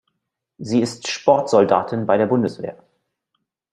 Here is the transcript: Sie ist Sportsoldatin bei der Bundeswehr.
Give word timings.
Sie 0.57 0.79
ist 0.81 1.09
Sportsoldatin 1.09 2.07
bei 2.07 2.17
der 2.17 2.25
Bundeswehr. 2.25 2.75